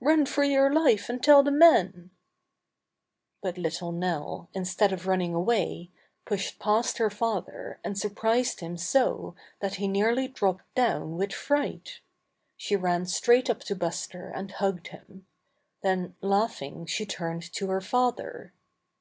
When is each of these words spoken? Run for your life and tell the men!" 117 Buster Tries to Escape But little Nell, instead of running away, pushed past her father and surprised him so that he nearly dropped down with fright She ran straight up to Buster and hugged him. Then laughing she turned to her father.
Run 0.00 0.26
for 0.26 0.42
your 0.42 0.72
life 0.74 1.08
and 1.08 1.22
tell 1.22 1.44
the 1.44 1.52
men!" 1.52 2.10
117 3.42 3.62
Buster 3.62 3.62
Tries 3.62 3.78
to 3.78 3.88
Escape 3.88 3.90
But 3.92 3.92
little 3.92 3.92
Nell, 4.32 4.48
instead 4.52 4.92
of 4.92 5.06
running 5.06 5.32
away, 5.32 5.90
pushed 6.24 6.58
past 6.58 6.98
her 6.98 7.08
father 7.08 7.78
and 7.84 7.96
surprised 7.96 8.58
him 8.58 8.76
so 8.76 9.36
that 9.60 9.76
he 9.76 9.86
nearly 9.86 10.26
dropped 10.26 10.74
down 10.74 11.16
with 11.16 11.32
fright 11.32 12.00
She 12.56 12.74
ran 12.74 13.06
straight 13.06 13.48
up 13.48 13.60
to 13.60 13.76
Buster 13.76 14.26
and 14.34 14.50
hugged 14.50 14.88
him. 14.88 15.24
Then 15.84 16.16
laughing 16.20 16.86
she 16.86 17.06
turned 17.06 17.44
to 17.52 17.68
her 17.68 17.80
father. 17.80 18.52